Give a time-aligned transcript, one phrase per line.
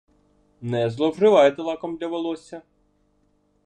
[0.61, 2.63] Не зловживайте лаком для волосся.